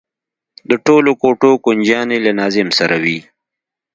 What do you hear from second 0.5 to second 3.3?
د ټولو کوټو کونجيانې له ناظم سره وي.